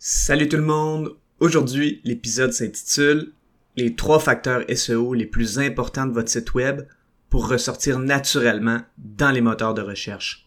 Salut 0.00 0.48
tout 0.48 0.58
le 0.58 0.62
monde! 0.62 1.16
Aujourd'hui, 1.40 2.00
l'épisode 2.04 2.52
s'intitule 2.52 3.32
Les 3.76 3.96
trois 3.96 4.20
facteurs 4.20 4.62
SEO 4.72 5.12
les 5.12 5.26
plus 5.26 5.58
importants 5.58 6.06
de 6.06 6.12
votre 6.12 6.28
site 6.28 6.54
web 6.54 6.82
pour 7.30 7.48
ressortir 7.48 7.98
naturellement 7.98 8.78
dans 8.96 9.32
les 9.32 9.40
moteurs 9.40 9.74
de 9.74 9.82
recherche. 9.82 10.46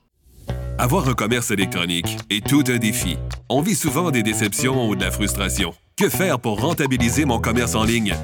Avoir 0.77 1.09
un 1.09 1.15
commerce 1.15 1.51
électronique 1.51 2.17
est 2.29 2.47
tout 2.47 2.63
un 2.69 2.77
défi. 2.77 3.17
On 3.49 3.59
vit 3.59 3.75
souvent 3.75 4.09
des 4.09 4.23
déceptions 4.23 4.87
ou 4.87 4.95
de 4.95 5.03
la 5.03 5.11
frustration. 5.11 5.73
Que 5.97 6.07
faire 6.07 6.39
pour 6.39 6.61
rentabiliser 6.61 7.25
mon 7.25 7.41
commerce 7.41 7.75
en 7.75 7.83
ligne? 7.83 8.15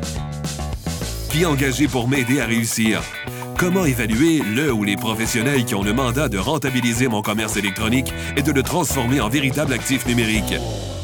Qui 1.29 1.45
engager 1.45 1.89
pour 1.89 2.07
m'aider 2.07 2.39
à 2.39 2.45
réussir? 2.45 3.03
Comment 3.57 3.83
évaluer 3.83 4.39
le 4.55 4.71
ou 4.71 4.85
les 4.85 4.95
professionnels 4.95 5.65
qui 5.65 5.75
ont 5.75 5.83
le 5.83 5.91
mandat 5.91 6.29
de 6.29 6.37
rentabiliser 6.37 7.09
mon 7.09 7.21
commerce 7.21 7.57
électronique 7.57 8.13
et 8.37 8.43
de 8.43 8.53
le 8.53 8.63
transformer 8.63 9.19
en 9.19 9.27
véritable 9.27 9.73
actif 9.73 10.07
numérique? 10.07 10.53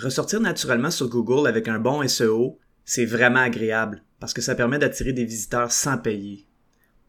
Ressortir 0.00 0.40
naturellement 0.40 0.92
sur 0.92 1.08
Google 1.08 1.48
avec 1.48 1.66
un 1.66 1.80
bon 1.80 2.06
SEO, 2.06 2.60
c'est 2.84 3.04
vraiment 3.04 3.40
agréable 3.40 4.04
parce 4.20 4.32
que 4.32 4.40
ça 4.40 4.54
permet 4.54 4.78
d'attirer 4.78 5.12
des 5.12 5.24
visiteurs 5.24 5.72
sans 5.72 5.98
payer. 5.98 6.46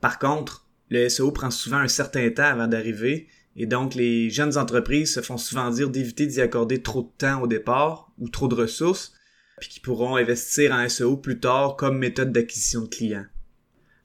Par 0.02 0.18
contre, 0.18 0.68
le 0.90 1.08
SEO 1.08 1.32
prend 1.32 1.52
souvent 1.52 1.78
un 1.78 1.88
certain 1.88 2.28
temps 2.32 2.46
avant 2.46 2.68
d'arriver 2.68 3.28
et 3.56 3.68
donc 3.68 3.94
les 3.94 4.32
jeunes 4.32 4.58
entreprises 4.58 5.14
se 5.14 5.22
font 5.22 5.38
souvent 5.38 5.70
dire 5.70 5.92
d'éviter 5.92 6.26
d'y 6.26 6.42
accorder 6.42 6.82
trop 6.82 7.04
de 7.04 7.12
temps 7.16 7.44
au 7.44 7.48
départ 7.48 8.12
ou 8.18 8.28
trop 8.28 8.48
de 8.48 8.56
ressources, 8.56 9.14
puis 9.60 9.70
qui 9.70 9.80
pourront 9.82 10.16
investir 10.16 10.74
en 10.74 10.90
SEO 10.90 11.16
plus 11.16 11.40
tard 11.40 11.76
comme 11.76 12.00
méthode 12.00 12.32
d'acquisition 12.32 12.82
de 12.82 12.88
clients. 12.88 13.26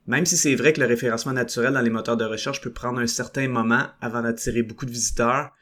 Même 0.06 0.26
si 0.26 0.36
c'est 0.36 0.56
vrai 0.56 0.74
que 0.74 0.80
le 0.80 0.86
référencement 0.86 1.32
naturel 1.32 1.72
dans 1.72 1.80
les 1.80 1.88
moteurs 1.88 2.18
de 2.18 2.26
recherche 2.26 2.60
peut 2.60 2.72
prendre 2.72 3.00
un 3.00 3.06
certain 3.06 3.48
moment 3.48 3.86
avant 4.02 4.20
d'attirer 4.20 4.62
beaucoup 4.62 4.84
de 4.84 4.90
visiteurs, 4.90 5.52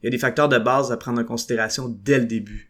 il 0.00 0.06
y 0.06 0.08
a 0.08 0.10
des 0.10 0.18
facteurs 0.18 0.48
de 0.48 0.56
base 0.56 0.92
à 0.92 0.96
prendre 0.96 1.20
en 1.20 1.24
considération 1.24 1.86
dès 1.86 2.18
le 2.18 2.24
début. 2.24 2.69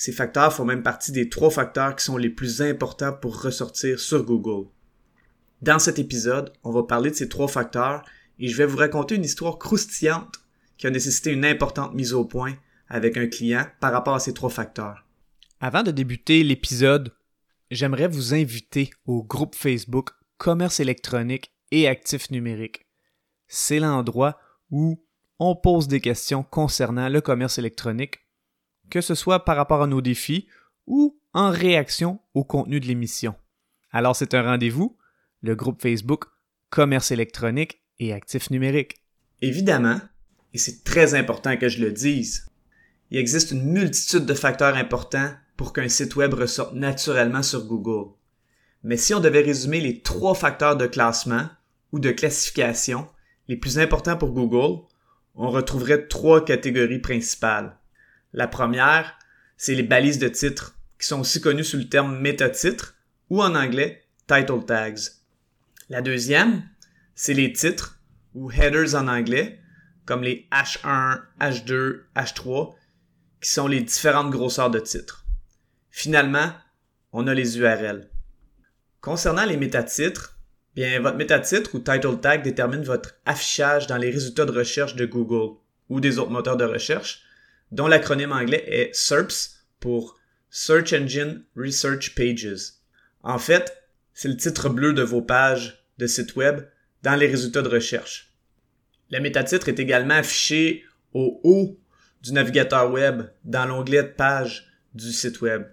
Ces 0.00 0.12
facteurs 0.12 0.50
font 0.50 0.64
même 0.64 0.82
partie 0.82 1.12
des 1.12 1.28
trois 1.28 1.50
facteurs 1.50 1.94
qui 1.94 2.06
sont 2.06 2.16
les 2.16 2.30
plus 2.30 2.62
importants 2.62 3.12
pour 3.12 3.42
ressortir 3.42 4.00
sur 4.00 4.24
Google. 4.24 4.70
Dans 5.60 5.78
cet 5.78 5.98
épisode, 5.98 6.54
on 6.64 6.70
va 6.70 6.84
parler 6.84 7.10
de 7.10 7.16
ces 7.16 7.28
trois 7.28 7.48
facteurs 7.48 8.02
et 8.38 8.48
je 8.48 8.56
vais 8.56 8.64
vous 8.64 8.78
raconter 8.78 9.16
une 9.16 9.26
histoire 9.26 9.58
croustillante 9.58 10.36
qui 10.78 10.86
a 10.86 10.90
nécessité 10.90 11.32
une 11.32 11.44
importante 11.44 11.92
mise 11.92 12.14
au 12.14 12.24
point 12.24 12.54
avec 12.88 13.18
un 13.18 13.26
client 13.26 13.66
par 13.78 13.92
rapport 13.92 14.14
à 14.14 14.20
ces 14.20 14.32
trois 14.32 14.48
facteurs. 14.48 15.06
Avant 15.60 15.82
de 15.82 15.90
débuter 15.90 16.44
l'épisode, 16.44 17.12
j'aimerais 17.70 18.08
vous 18.08 18.32
inviter 18.32 18.88
au 19.04 19.22
groupe 19.22 19.54
Facebook 19.54 20.12
Commerce 20.38 20.80
électronique 20.80 21.52
et 21.72 21.86
actifs 21.86 22.30
numériques. 22.30 22.86
C'est 23.48 23.80
l'endroit 23.80 24.38
où 24.70 25.04
on 25.38 25.54
pose 25.56 25.88
des 25.88 26.00
questions 26.00 26.42
concernant 26.42 27.10
le 27.10 27.20
commerce 27.20 27.58
électronique 27.58 28.20
que 28.90 29.00
ce 29.00 29.14
soit 29.14 29.44
par 29.44 29.56
rapport 29.56 29.82
à 29.82 29.86
nos 29.86 30.00
défis 30.00 30.46
ou 30.86 31.18
en 31.32 31.50
réaction 31.50 32.20
au 32.34 32.44
contenu 32.44 32.80
de 32.80 32.86
l'émission. 32.86 33.34
Alors 33.92 34.16
c'est 34.16 34.34
un 34.34 34.42
rendez-vous, 34.42 34.96
le 35.42 35.54
groupe 35.54 35.80
Facebook 35.80 36.24
Commerce 36.68 37.10
électronique 37.10 37.82
et 37.98 38.12
actifs 38.12 38.50
numériques. 38.50 38.96
Évidemment, 39.42 40.00
et 40.52 40.58
c'est 40.58 40.84
très 40.84 41.14
important 41.14 41.56
que 41.56 41.68
je 41.68 41.80
le 41.80 41.92
dise, 41.92 42.50
il 43.10 43.18
existe 43.18 43.50
une 43.50 43.72
multitude 43.72 44.26
de 44.26 44.34
facteurs 44.34 44.76
importants 44.76 45.32
pour 45.56 45.72
qu'un 45.72 45.88
site 45.88 46.16
web 46.16 46.34
ressorte 46.34 46.74
naturellement 46.74 47.42
sur 47.42 47.66
Google. 47.66 48.12
Mais 48.82 48.96
si 48.96 49.14
on 49.14 49.20
devait 49.20 49.42
résumer 49.42 49.80
les 49.80 50.00
trois 50.00 50.34
facteurs 50.34 50.76
de 50.76 50.86
classement 50.86 51.48
ou 51.92 51.98
de 51.98 52.10
classification 52.10 53.06
les 53.48 53.56
plus 53.56 53.78
importants 53.78 54.16
pour 54.16 54.30
Google, 54.30 54.82
on 55.34 55.50
retrouverait 55.50 56.06
trois 56.06 56.44
catégories 56.44 57.00
principales. 57.00 57.76
La 58.32 58.46
première, 58.46 59.18
c'est 59.56 59.74
les 59.74 59.82
balises 59.82 60.18
de 60.18 60.28
titres, 60.28 60.76
qui 60.98 61.06
sont 61.06 61.20
aussi 61.20 61.40
connues 61.40 61.64
sous 61.64 61.78
le 61.78 61.88
terme 61.88 62.18
métatitres 62.18 62.94
ou 63.28 63.42
en 63.42 63.54
anglais 63.54 64.04
title 64.26 64.64
tags. 64.64 65.10
La 65.88 66.02
deuxième, 66.02 66.62
c'est 67.14 67.34
les 67.34 67.52
titres 67.52 67.98
ou 68.34 68.50
headers 68.50 68.94
en 68.94 69.08
anglais, 69.08 69.60
comme 70.04 70.22
les 70.22 70.46
H1, 70.52 71.20
H2, 71.40 72.02
H3, 72.14 72.74
qui 73.40 73.50
sont 73.50 73.66
les 73.66 73.80
différentes 73.80 74.30
grosseurs 74.30 74.70
de 74.70 74.78
titres. 74.78 75.26
Finalement, 75.90 76.52
on 77.12 77.26
a 77.26 77.34
les 77.34 77.58
URL. 77.58 78.08
Concernant 79.00 79.44
les 79.44 79.56
métatitres, 79.56 80.38
bien, 80.74 81.00
votre 81.00 81.16
métatitre 81.16 81.74
ou 81.74 81.78
title 81.78 82.20
tag 82.20 82.42
détermine 82.42 82.82
votre 82.82 83.16
affichage 83.26 83.86
dans 83.86 83.96
les 83.96 84.10
résultats 84.10 84.44
de 84.44 84.52
recherche 84.52 84.94
de 84.94 85.06
Google 85.06 85.58
ou 85.88 86.00
des 86.00 86.18
autres 86.18 86.30
moteurs 86.30 86.56
de 86.56 86.64
recherche, 86.64 87.24
dont 87.72 87.86
l'acronyme 87.86 88.32
anglais 88.32 88.64
est 88.66 88.94
SERPs 88.94 89.64
pour 89.78 90.18
Search 90.50 90.92
Engine 90.92 91.44
Research 91.56 92.14
Pages. 92.14 92.74
En 93.22 93.38
fait, 93.38 93.72
c'est 94.14 94.28
le 94.28 94.36
titre 94.36 94.68
bleu 94.68 94.92
de 94.92 95.02
vos 95.02 95.22
pages 95.22 95.86
de 95.98 96.06
site 96.06 96.36
web 96.36 96.66
dans 97.02 97.14
les 97.14 97.26
résultats 97.26 97.62
de 97.62 97.68
recherche. 97.68 98.32
Le 99.10 99.20
métatitre 99.20 99.68
est 99.68 99.78
également 99.78 100.14
affiché 100.14 100.84
au 101.12 101.40
haut 101.44 101.78
du 102.22 102.32
navigateur 102.32 102.90
web 102.90 103.22
dans 103.44 103.64
l'onglet 103.64 104.02
de 104.02 104.08
page 104.08 104.68
du 104.94 105.12
site 105.12 105.40
web. 105.40 105.64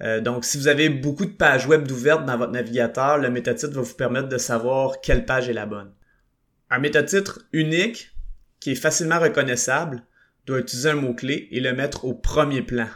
Euh, 0.00 0.20
donc, 0.20 0.44
si 0.44 0.58
vous 0.58 0.68
avez 0.68 0.88
beaucoup 0.88 1.24
de 1.24 1.32
pages 1.32 1.66
web 1.66 1.90
ouvertes 1.90 2.24
dans 2.24 2.36
votre 2.36 2.52
navigateur, 2.52 3.18
le 3.18 3.30
métatitre 3.30 3.74
va 3.74 3.82
vous 3.82 3.94
permettre 3.94 4.28
de 4.28 4.38
savoir 4.38 5.00
quelle 5.00 5.24
page 5.24 5.48
est 5.48 5.54
la 5.54 5.66
bonne. 5.66 5.92
Un 6.70 6.78
métatitre 6.78 7.40
unique 7.52 8.10
qui 8.60 8.72
est 8.72 8.76
facilement 8.76 9.18
reconnaissable 9.18 10.02
doit 10.48 10.60
utiliser 10.60 10.90
un 10.90 10.94
mot-clé 10.94 11.48
et 11.50 11.60
le 11.60 11.74
mettre 11.74 12.04
au 12.04 12.14
premier 12.14 12.62
plan. 12.62 12.88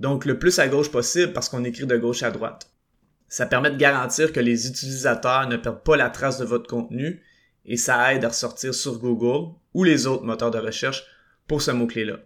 Donc 0.00 0.24
le 0.24 0.38
plus 0.38 0.58
à 0.58 0.68
gauche 0.68 0.90
possible 0.90 1.32
parce 1.32 1.48
qu'on 1.48 1.64
écrit 1.64 1.86
de 1.86 1.96
gauche 1.96 2.22
à 2.22 2.30
droite. 2.30 2.70
Ça 3.28 3.46
permet 3.46 3.70
de 3.70 3.76
garantir 3.76 4.32
que 4.32 4.40
les 4.40 4.66
utilisateurs 4.66 5.48
ne 5.48 5.56
perdent 5.56 5.84
pas 5.84 5.96
la 5.96 6.10
trace 6.10 6.38
de 6.38 6.44
votre 6.44 6.68
contenu 6.68 7.22
et 7.64 7.76
ça 7.76 8.12
aide 8.12 8.24
à 8.24 8.28
ressortir 8.28 8.74
sur 8.74 8.98
Google 8.98 9.54
ou 9.74 9.84
les 9.84 10.06
autres 10.06 10.24
moteurs 10.24 10.50
de 10.50 10.58
recherche 10.58 11.04
pour 11.46 11.62
ce 11.62 11.70
mot-clé-là. 11.70 12.18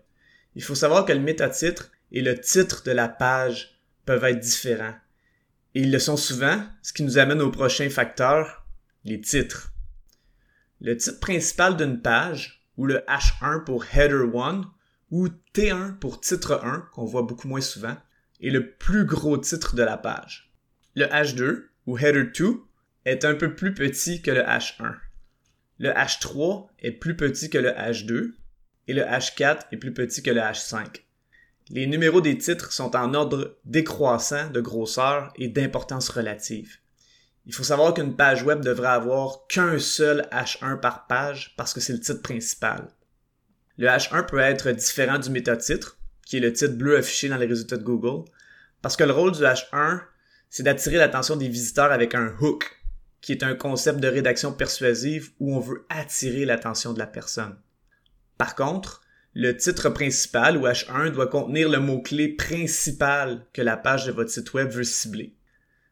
Il 0.55 0.63
faut 0.63 0.75
savoir 0.75 1.05
que 1.05 1.13
le 1.13 1.21
métatitre 1.21 1.91
et 2.11 2.23
le 2.23 2.41
titre 2.41 2.83
de 2.85 2.93
la 2.93 3.09
page 3.09 3.79
peuvent 4.07 4.25
être 4.25 4.41
différents. 4.41 4.95
Et 5.75 5.83
ils 5.83 5.93
le 5.93 5.99
sont 5.99 6.17
souvent, 6.17 6.65
ce 6.83 6.95
qui 6.95 7.03
nous 7.03 7.19
amène 7.19 7.43
au 7.43 7.51
prochain 7.51 7.91
facteur, 7.91 8.67
les 9.05 9.21
titres. 9.21 9.75
Le 10.81 10.97
titre 10.97 11.21
principal 11.21 11.77
d'une 11.77 12.01
page 12.01 12.66
ou 12.77 12.87
le 12.87 13.03
H1 13.09 13.65
pour 13.65 13.85
Header 13.85 14.27
1, 14.35 14.63
ou 15.11 15.29
T1 15.55 15.99
pour 15.99 16.21
titre 16.21 16.61
1, 16.63 16.89
qu'on 16.93 17.05
voit 17.05 17.23
beaucoup 17.23 17.49
moins 17.49 17.61
souvent, 17.61 17.97
est 18.41 18.51
le 18.51 18.73
plus 18.73 19.05
gros 19.05 19.39
titre 19.39 19.75
de 19.75 19.83
la 19.83 19.97
page. 19.97 20.53
Le 20.95 21.07
H2, 21.07 21.67
ou 21.87 21.99
Header 21.99 22.31
2, 22.37 22.61
est 23.05 23.25
un 23.25 23.35
peu 23.35 23.55
plus 23.55 23.73
petit 23.73 24.21
que 24.21 24.31
le 24.31 24.43
H1. 24.43 24.95
Le 25.79 25.91
H3 25.91 26.69
est 26.81 26.93
plus 26.93 27.17
petit 27.17 27.51
que 27.51 27.59
le 27.59 27.71
H2, 27.71 28.33
et 28.89 28.95
le 28.95 29.03
H4 29.03 29.61
est 29.73 29.77
plus 29.77 29.93
petit 29.93 30.23
que 30.23 30.31
le 30.31 30.41
H5. 30.41 31.03
Les 31.71 31.87
numéros 31.87 32.21
des 32.21 32.39
titres 32.39 32.73
sont 32.73 32.95
en 32.95 33.15
ordre 33.15 33.59
décroissant 33.65 34.51
de 34.51 34.61
grosseur 34.61 35.33
et 35.37 35.49
d'importance 35.49 36.09
relative. 36.09 36.79
Il 37.47 37.55
faut 37.55 37.63
savoir 37.63 37.95
qu'une 37.95 38.17
page 38.17 38.43
web 38.43 38.61
devrait 38.61 38.89
avoir 38.89 39.47
qu'un 39.47 39.79
seul 39.79 40.27
H1 40.33 40.81
par 40.81 41.07
page 41.07 41.55
parce 41.57 41.73
que 41.73 41.81
c'est 41.81 41.93
le 41.93 42.01
titre 42.01 42.23
principal. 42.23 42.89
Le 43.79 43.87
H1 43.87 44.27
peut 44.27 44.41
être 44.41 44.73
différent 44.73 45.19
du 45.19 45.31
métatitre, 45.31 45.99
qui 46.27 46.39
est 46.39 46.41
le 46.41 46.53
titre 46.53 46.75
bleu 46.75 46.97
affiché 46.97 47.29
dans 47.29 47.37
les 47.37 47.47
résultats 47.47 47.77
de 47.77 47.85
Google, 47.85 48.29
parce 48.83 48.97
que 48.97 49.05
le 49.05 49.13
rôle 49.13 49.33
du 49.33 49.43
H1, 49.43 50.01
c'est 50.51 50.65
d'attirer 50.65 50.97
l'attention 50.97 51.37
des 51.37 51.49
visiteurs 51.49 51.93
avec 51.93 52.15
un 52.15 52.35
hook, 52.41 52.65
qui 53.21 53.33
est 53.33 53.45
un 53.45 53.55
concept 53.55 54.01
de 54.01 54.09
rédaction 54.09 54.53
persuasive 54.53 55.31
où 55.39 55.55
on 55.55 55.61
veut 55.61 55.87
attirer 55.89 56.45
l'attention 56.45 56.93
de 56.93 56.99
la 56.99 57.07
personne. 57.07 57.57
Par 58.39 58.55
contre, 58.55 59.03
le 59.35 59.57
titre 59.57 59.91
principal 59.91 60.57
ou 60.57 60.67
H1 60.67 61.11
doit 61.11 61.27
contenir 61.27 61.69
le 61.69 61.79
mot-clé 61.79 62.29
principal 62.29 63.47
que 63.53 63.63
la 63.63 63.77
page 63.77 64.07
de 64.07 64.13
votre 64.13 64.31
site 64.31 64.53
web 64.55 64.71
veut 64.71 64.85
cibler. 64.85 65.37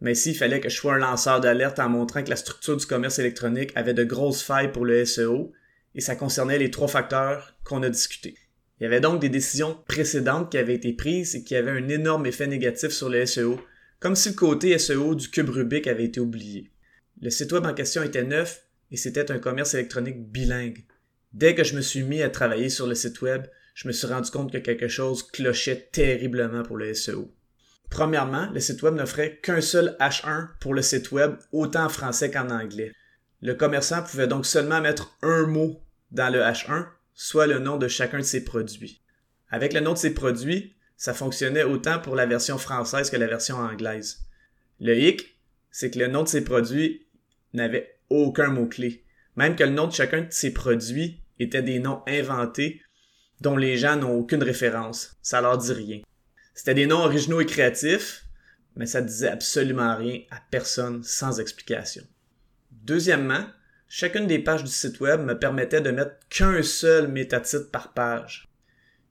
mais 0.00 0.14
s'il 0.14 0.36
fallait 0.36 0.60
que 0.60 0.68
je 0.68 0.76
sois 0.76 0.94
un 0.94 0.98
lanceur 0.98 1.40
d'alerte 1.40 1.78
en 1.78 1.88
montrant 1.88 2.22
que 2.22 2.28
la 2.28 2.36
structure 2.36 2.76
du 2.76 2.84
commerce 2.84 3.18
électronique 3.18 3.72
avait 3.74 3.94
de 3.94 4.04
grosses 4.04 4.42
failles 4.42 4.72
pour 4.72 4.84
le 4.84 5.04
SEO, 5.06 5.52
et 5.94 6.02
ça 6.02 6.16
concernait 6.16 6.58
les 6.58 6.70
trois 6.70 6.88
facteurs 6.88 7.54
qu'on 7.64 7.82
a 7.82 7.88
discutés. 7.88 8.36
Il 8.78 8.82
y 8.82 8.86
avait 8.86 9.00
donc 9.00 9.22
des 9.22 9.30
décisions 9.30 9.78
précédentes 9.88 10.50
qui 10.50 10.58
avaient 10.58 10.74
été 10.74 10.92
prises 10.92 11.34
et 11.34 11.42
qui 11.42 11.56
avaient 11.56 11.70
un 11.70 11.88
énorme 11.88 12.26
effet 12.26 12.46
négatif 12.46 12.90
sur 12.90 13.08
le 13.08 13.24
SEO, 13.24 13.58
comme 13.98 14.14
si 14.14 14.28
le 14.28 14.34
côté 14.34 14.78
SEO 14.78 15.14
du 15.14 15.30
cube 15.30 15.48
Rubik 15.48 15.86
avait 15.86 16.04
été 16.04 16.20
oublié. 16.20 16.70
Le 17.22 17.30
site 17.30 17.52
web 17.52 17.64
en 17.64 17.72
question 17.72 18.02
était 18.02 18.24
neuf 18.24 18.66
et 18.90 18.98
c'était 18.98 19.30
un 19.32 19.38
commerce 19.38 19.72
électronique 19.72 20.30
bilingue. 20.30 20.84
Dès 21.36 21.54
que 21.54 21.64
je 21.64 21.76
me 21.76 21.82
suis 21.82 22.02
mis 22.02 22.22
à 22.22 22.30
travailler 22.30 22.70
sur 22.70 22.86
le 22.86 22.94
site 22.94 23.20
web, 23.20 23.46
je 23.74 23.86
me 23.86 23.92
suis 23.92 24.06
rendu 24.06 24.30
compte 24.30 24.50
que 24.50 24.56
quelque 24.56 24.88
chose 24.88 25.22
clochait 25.22 25.90
terriblement 25.92 26.62
pour 26.62 26.78
le 26.78 26.94
SEO. 26.94 27.30
Premièrement, 27.90 28.48
le 28.54 28.58
site 28.58 28.80
web 28.82 28.94
n'offrait 28.94 29.38
qu'un 29.42 29.60
seul 29.60 29.98
H1 30.00 30.48
pour 30.60 30.72
le 30.72 30.80
site 30.80 31.12
web, 31.12 31.34
autant 31.52 31.84
en 31.84 31.88
français 31.90 32.30
qu'en 32.30 32.48
anglais. 32.48 32.90
Le 33.42 33.52
commerçant 33.52 34.02
pouvait 34.02 34.28
donc 34.28 34.46
seulement 34.46 34.80
mettre 34.80 35.14
un 35.20 35.46
mot 35.46 35.78
dans 36.10 36.32
le 36.32 36.38
H1, 36.38 36.86
soit 37.12 37.46
le 37.46 37.58
nom 37.58 37.76
de 37.76 37.86
chacun 37.86 38.20
de 38.20 38.22
ses 38.22 38.42
produits. 38.42 39.02
Avec 39.50 39.74
le 39.74 39.80
nom 39.80 39.92
de 39.92 39.98
ses 39.98 40.14
produits, 40.14 40.74
ça 40.96 41.12
fonctionnait 41.12 41.64
autant 41.64 41.98
pour 41.98 42.16
la 42.16 42.24
version 42.24 42.56
française 42.56 43.10
que 43.10 43.16
la 43.18 43.26
version 43.26 43.56
anglaise. 43.56 44.20
Le 44.80 44.98
hic, 44.98 45.38
c'est 45.70 45.90
que 45.90 45.98
le 45.98 46.06
nom 46.06 46.22
de 46.22 46.28
ses 46.28 46.44
produits 46.44 47.06
n'avait 47.52 47.98
aucun 48.08 48.48
mot-clé. 48.48 49.04
Même 49.36 49.54
que 49.54 49.64
le 49.64 49.72
nom 49.72 49.86
de 49.86 49.92
chacun 49.92 50.22
de 50.22 50.32
ses 50.32 50.54
produits 50.54 51.20
était 51.38 51.62
des 51.62 51.78
noms 51.78 52.02
inventés 52.06 52.82
dont 53.40 53.56
les 53.56 53.76
gens 53.76 53.96
n'ont 53.96 54.14
aucune 54.14 54.42
référence. 54.42 55.16
Ça 55.22 55.40
leur 55.40 55.58
dit 55.58 55.72
rien. 55.72 56.00
C'était 56.54 56.74
des 56.74 56.86
noms 56.86 57.04
originaux 57.04 57.40
et 57.40 57.46
créatifs, 57.46 58.24
mais 58.76 58.86
ça 58.86 59.02
disait 59.02 59.28
absolument 59.28 59.96
rien 59.96 60.20
à 60.30 60.40
personne 60.50 61.02
sans 61.02 61.38
explication. 61.40 62.02
Deuxièmement, 62.70 63.44
chacune 63.88 64.26
des 64.26 64.38
pages 64.38 64.64
du 64.64 64.70
site 64.70 65.00
web 65.00 65.20
me 65.20 65.38
permettait 65.38 65.80
de 65.80 65.90
mettre 65.90 66.16
qu'un 66.28 66.62
seul 66.62 67.08
métatitre 67.08 67.70
par 67.70 67.92
page. 67.92 68.48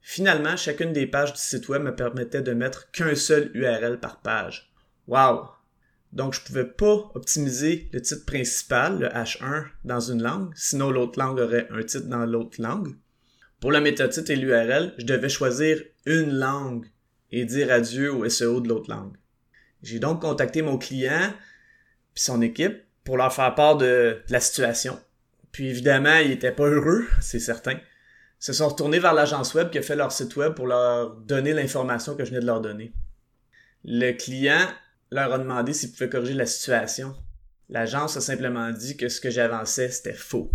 Finalement, 0.02 0.56
chacune 0.56 0.94
des 0.94 1.08
pages 1.08 1.34
du 1.34 1.40
site 1.40 1.68
web 1.68 1.82
me 1.82 1.96
permettait 1.96 2.42
de 2.42 2.54
mettre 2.54 2.92
qu'un 2.92 3.16
seul 3.16 3.52
URL 3.54 4.00
par 4.00 4.22
page. 4.22 4.72
Wow! 5.08 5.50
Donc, 6.16 6.34
je 6.34 6.42
pouvais 6.42 6.66
pas 6.66 7.12
optimiser 7.14 7.90
le 7.92 8.02
titre 8.02 8.26
principal, 8.26 9.00
le 9.00 9.08
H1, 9.10 9.66
dans 9.84 10.00
une 10.00 10.24
langue, 10.24 10.52
sinon 10.56 10.90
l'autre 10.90 11.20
langue 11.20 11.40
aurait 11.40 11.68
un 11.70 11.84
titre 11.84 12.08
dans 12.08 12.26
l'autre 12.26 12.62
langue. 12.62 12.96
Pour 13.60 13.72
le 13.72 13.82
métatitre 13.82 14.32
et 14.32 14.38
l'URL, 14.38 14.94
je 14.98 15.06
devais 15.06 15.28
choisir 15.28 15.82
une 16.06 16.32
langue 16.32 16.86
et 17.32 17.44
dire 17.44 17.72
adieu 17.72 18.14
au 18.14 18.28
SEO 18.30 18.62
de 18.62 18.70
l'autre 18.70 18.90
langue. 18.90 19.18
J'ai 19.84 20.00
donc 20.00 20.22
contacté 20.22 20.62
mon 20.62 20.78
client 20.78 21.34
puis 22.14 22.24
son 22.24 22.42
équipe 22.42 22.82
pour 23.04 23.18
leur 23.18 23.34
faire 23.34 23.54
part 23.54 23.78
de, 23.78 24.22
la 24.30 24.40
situation. 24.40 24.98
Puis 25.52 25.68
évidemment, 25.68 26.16
ils 26.18 26.32
étaient 26.32 26.52
pas 26.52 26.68
heureux, 26.68 27.06
c'est 27.22 27.40
certain. 27.40 27.74
Ils 27.74 27.82
se 28.40 28.54
sont 28.54 28.70
retournés 28.70 29.00
vers 29.00 29.14
l'agence 29.14 29.54
web 29.54 29.70
qui 29.70 29.80
a 29.80 29.82
fait 29.82 29.98
leur 29.98 30.14
site 30.14 30.36
web 30.38 30.54
pour 30.54 30.68
leur 30.68 31.16
donner 31.18 31.52
l'information 31.52 32.16
que 32.16 32.24
je 32.24 32.30
venais 32.30 32.42
de 32.42 32.46
leur 32.46 32.62
donner. 32.62 32.94
Le 33.84 34.14
client 34.14 34.66
leur 35.16 35.34
a 35.34 35.40
demandé 35.40 35.74
s'ils 35.74 35.92
pouvaient 35.92 36.10
corriger 36.10 36.34
la 36.34 36.46
situation. 36.46 37.16
L'agence 37.70 38.18
a 38.18 38.22
simplement 38.22 38.72
dit 38.72 38.98
que 38.98 39.08
ce 39.10 39.22
que 39.22 39.30
j'avançais, 39.30 39.90
c'était 39.90 40.14
faux. 40.14 40.52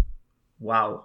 Wow. 0.61 1.01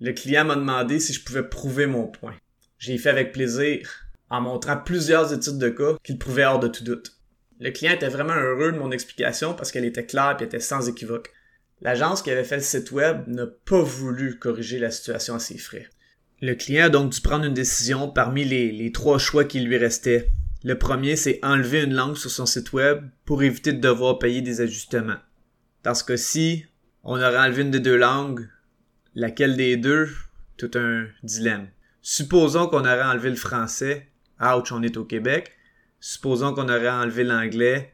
Le 0.00 0.12
client 0.12 0.44
m'a 0.44 0.54
demandé 0.54 1.00
si 1.00 1.12
je 1.12 1.24
pouvais 1.24 1.48
prouver 1.48 1.86
mon 1.86 2.06
point. 2.06 2.34
J'ai 2.78 2.98
fait 2.98 3.10
avec 3.10 3.32
plaisir 3.32 3.88
en 4.28 4.42
montrant 4.42 4.76
plusieurs 4.76 5.32
études 5.32 5.58
de 5.58 5.70
cas 5.70 5.96
qu'il 6.02 6.18
prouvait 6.18 6.44
hors 6.44 6.60
de 6.60 6.68
tout 6.68 6.84
doute. 6.84 7.12
Le 7.58 7.70
client 7.70 7.92
était 7.92 8.08
vraiment 8.08 8.34
heureux 8.34 8.72
de 8.72 8.78
mon 8.78 8.90
explication 8.90 9.54
parce 9.54 9.72
qu'elle 9.72 9.84
était 9.84 10.06
claire 10.06 10.36
et 10.40 10.44
était 10.44 10.60
sans 10.60 10.88
équivoque. 10.88 11.32
L'agence 11.80 12.22
qui 12.22 12.30
avait 12.30 12.44
fait 12.44 12.56
le 12.56 12.62
site 12.62 12.92
web 12.92 13.26
n'a 13.26 13.46
pas 13.46 13.82
voulu 13.82 14.38
corriger 14.38 14.78
la 14.78 14.90
situation 14.90 15.34
à 15.34 15.38
ses 15.38 15.58
frais. 15.58 15.88
Le 16.42 16.54
client 16.54 16.86
a 16.86 16.88
donc 16.90 17.12
dû 17.12 17.20
prendre 17.20 17.44
une 17.44 17.54
décision 17.54 18.10
parmi 18.10 18.44
les, 18.44 18.72
les 18.72 18.92
trois 18.92 19.18
choix 19.18 19.44
qui 19.44 19.60
lui 19.60 19.78
restaient. 19.78 20.30
Le 20.64 20.78
premier, 20.78 21.14
c'est 21.14 21.44
enlever 21.44 21.82
une 21.82 21.92
langue 21.92 22.16
sur 22.16 22.30
son 22.30 22.46
site 22.46 22.72
web 22.72 23.04
pour 23.26 23.42
éviter 23.42 23.74
de 23.74 23.80
devoir 23.80 24.18
payer 24.18 24.40
des 24.40 24.62
ajustements. 24.62 25.18
Dans 25.82 25.94
ce 25.94 26.04
cas-ci, 26.04 26.64
on 27.02 27.16
aurait 27.16 27.38
enlevé 27.38 27.62
une 27.62 27.70
des 27.70 27.80
deux 27.80 27.98
langues. 27.98 28.48
Laquelle 29.14 29.58
des 29.58 29.76
deux? 29.76 30.08
Tout 30.56 30.70
un 30.74 31.06
dilemme. 31.22 31.68
Supposons 32.00 32.66
qu'on 32.66 32.80
aurait 32.80 33.02
enlevé 33.02 33.28
le 33.28 33.36
français 33.36 34.08
Ouch, 34.40 34.72
on 34.72 34.82
est 34.82 34.96
au 34.96 35.04
Québec. 35.04 35.52
Supposons 36.00 36.54
qu'on 36.54 36.70
aurait 36.70 36.88
enlevé 36.88 37.24
l'anglais. 37.24 37.92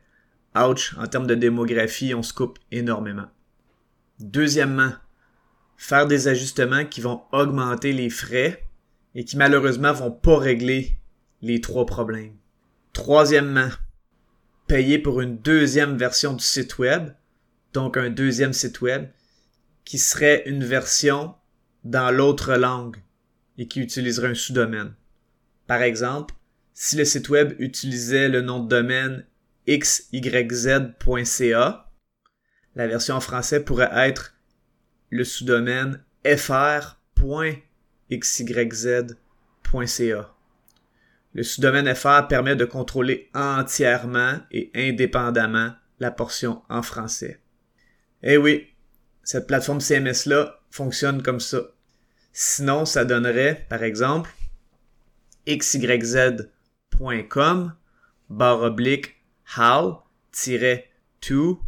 Ouch, 0.56 0.94
en 0.96 1.08
termes 1.08 1.26
de 1.26 1.34
démographie, 1.34 2.14
on 2.14 2.22
se 2.22 2.32
coupe 2.32 2.60
énormément. 2.70 3.26
Deuxièmement, 4.20 4.92
faire 5.76 6.06
des 6.06 6.28
ajustements 6.28 6.84
qui 6.84 7.00
vont 7.00 7.22
augmenter 7.32 7.92
les 7.92 8.10
frais 8.10 8.64
et 9.16 9.24
qui 9.24 9.36
malheureusement 9.36 9.92
vont 9.92 10.12
pas 10.12 10.38
régler 10.38 10.94
les 11.42 11.60
trois 11.60 11.84
problèmes. 11.84 12.36
Troisièmement, 12.92 13.70
payer 14.66 14.98
pour 14.98 15.20
une 15.20 15.38
deuxième 15.38 15.96
version 15.96 16.32
du 16.34 16.44
site 16.44 16.78
web, 16.78 17.12
donc 17.72 17.96
un 17.96 18.10
deuxième 18.10 18.52
site 18.52 18.80
web, 18.80 19.08
qui 19.84 19.98
serait 19.98 20.42
une 20.46 20.64
version 20.64 21.34
dans 21.84 22.10
l'autre 22.10 22.54
langue 22.54 22.96
et 23.58 23.66
qui 23.66 23.80
utiliserait 23.80 24.28
un 24.28 24.34
sous-domaine. 24.34 24.94
Par 25.66 25.82
exemple, 25.82 26.34
si 26.74 26.96
le 26.96 27.04
site 27.04 27.28
web 27.28 27.54
utilisait 27.60 28.28
le 28.28 28.40
nom 28.42 28.60
de 28.60 28.68
domaine 28.68 29.24
xyz.ca, 29.68 30.96
la 32.76 32.86
version 32.86 33.16
en 33.16 33.20
français 33.20 33.64
pourrait 33.64 33.90
être 33.92 34.34
le 35.10 35.24
sous-domaine 35.24 36.02
fr.xyz.ca. 36.24 36.96
Le 41.32 41.42
sous-domaine 41.42 41.94
fr 41.94 42.26
permet 42.28 42.56
de 42.56 42.64
contrôler 42.64 43.30
entièrement 43.34 44.40
et 44.50 44.70
indépendamment 44.74 45.72
la 46.00 46.10
portion 46.10 46.62
en 46.68 46.82
français. 46.82 47.40
Eh 48.22 48.36
oui, 48.36 48.66
cette 49.22 49.46
plateforme 49.46 49.80
CMS-là 49.80 50.60
fonctionne 50.70 51.22
comme 51.22 51.40
ça. 51.40 51.62
Sinon, 52.32 52.84
ça 52.84 53.04
donnerait, 53.04 53.66
par 53.68 53.82
exemple, 53.82 54.30
xyz.com 55.46 56.48
barre 58.28 58.62
oblique 58.62 59.16
how 59.56 60.02
to 61.20 61.60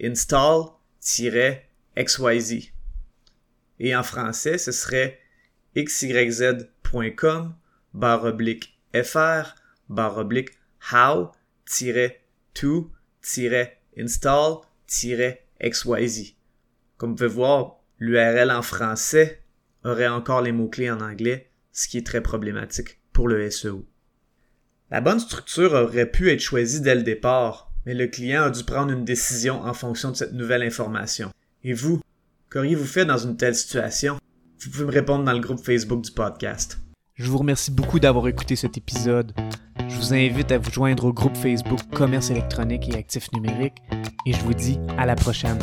install 0.00 0.78
xyz. 1.00 2.72
Et 3.78 3.96
en 3.96 4.02
français, 4.02 4.58
ce 4.58 4.72
serait 4.72 5.20
xyz.com 5.76 7.54
barre 7.94 8.24
oblique 8.24 8.78
fr 8.94 9.54
barre 9.88 10.18
oblique 10.18 10.50
how 10.92 11.32
to 12.54 12.90
install 13.96 14.62
xyz. 14.88 16.34
Comme 16.96 17.10
vous 17.10 17.16
pouvez 17.16 17.28
voir, 17.28 17.80
l'URL 17.98 18.50
en 18.50 18.62
français 18.62 19.42
aurait 19.84 20.08
encore 20.08 20.42
les 20.42 20.52
mots-clés 20.52 20.90
en 20.90 21.00
anglais, 21.00 21.50
ce 21.72 21.88
qui 21.88 21.98
est 21.98 22.06
très 22.06 22.22
problématique 22.22 23.00
pour 23.12 23.28
le 23.28 23.50
SEO. 23.50 23.86
La 24.90 25.00
bonne 25.00 25.20
structure 25.20 25.72
aurait 25.72 26.10
pu 26.10 26.30
être 26.30 26.40
choisie 26.40 26.80
dès 26.80 26.94
le 26.94 27.02
départ, 27.02 27.72
mais 27.86 27.94
le 27.94 28.08
client 28.08 28.44
a 28.44 28.50
dû 28.50 28.64
prendre 28.64 28.92
une 28.92 29.04
décision 29.04 29.62
en 29.62 29.72
fonction 29.72 30.10
de 30.10 30.16
cette 30.16 30.32
nouvelle 30.32 30.62
information. 30.62 31.30
Et 31.62 31.72
vous, 31.72 32.00
qu'auriez-vous 32.50 32.86
fait 32.86 33.04
dans 33.04 33.18
une 33.18 33.36
telle 33.36 33.54
situation? 33.54 34.18
Vous 34.60 34.70
pouvez 34.70 34.84
me 34.84 34.92
répondre 34.92 35.24
dans 35.24 35.32
le 35.32 35.40
groupe 35.40 35.64
Facebook 35.64 36.02
du 36.02 36.10
podcast. 36.10 36.78
Je 37.22 37.30
vous 37.30 37.36
remercie 37.36 37.70
beaucoup 37.70 38.00
d'avoir 38.00 38.28
écouté 38.28 38.56
cet 38.56 38.78
épisode. 38.78 39.34
Je 39.86 39.94
vous 39.94 40.14
invite 40.14 40.52
à 40.52 40.58
vous 40.58 40.70
joindre 40.70 41.04
au 41.04 41.12
groupe 41.12 41.36
Facebook 41.36 41.80
Commerce 41.92 42.30
électronique 42.30 42.88
et 42.88 42.96
actifs 42.96 43.30
numériques 43.34 43.76
et 44.24 44.32
je 44.32 44.40
vous 44.40 44.54
dis 44.54 44.78
à 44.96 45.04
la 45.04 45.16
prochaine. 45.16 45.58